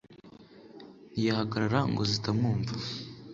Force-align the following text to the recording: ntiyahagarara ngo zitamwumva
ntiyahagarara 1.11 1.79
ngo 1.91 2.01
zitamwumva 2.11 2.73